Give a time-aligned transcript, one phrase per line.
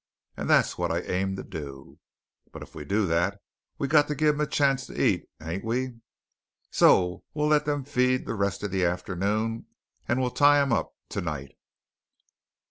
[0.35, 1.99] And that's what I aim to do.
[2.51, 3.39] But if we do that,
[3.77, 5.99] we got to give them a chance to eat, hain't we?
[6.71, 9.67] So we'll let them feed the rest of the afternoon,
[10.07, 11.51] and we'll tie em up to night."